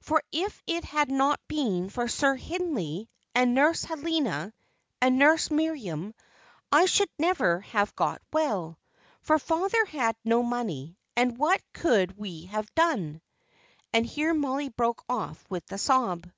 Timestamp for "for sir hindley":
1.90-3.10